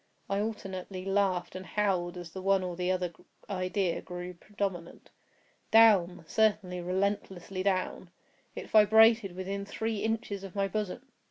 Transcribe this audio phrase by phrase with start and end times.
[0.31, 3.13] I alternately laughed and howled as the one or the other
[3.47, 5.11] idea grew predominant.
[5.69, 8.09] Down—certainly, relentlessly down!
[8.55, 11.03] It vibrated within three inches of my bosom!